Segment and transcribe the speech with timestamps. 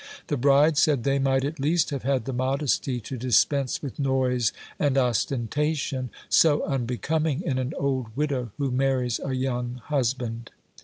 [0.29, 4.51] The bride, said they, might at least have had the modesty to dispense with noise
[4.79, 10.49] and ostentation, so unbecoming in an old widow who marries a young husband.